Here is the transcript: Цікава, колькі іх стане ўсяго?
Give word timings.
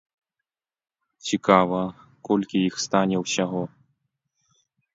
Цікава, 1.31 1.81
колькі 2.29 2.57
іх 2.71 2.75
стане 2.89 3.17
ўсяго? 3.27 3.63